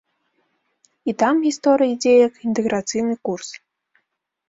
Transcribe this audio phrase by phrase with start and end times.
[1.11, 3.49] І там гісторыя ідзе як інтэграцыйны курс.